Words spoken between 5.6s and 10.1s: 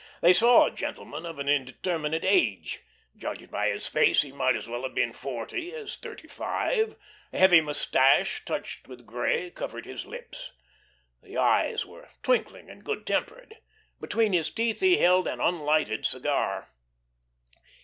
as thirty five. A heavy mustache touched with grey covered his